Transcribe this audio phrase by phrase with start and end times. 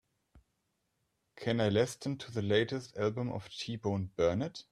[1.35, 4.65] can i lesten to the latest album of T-bone Burnett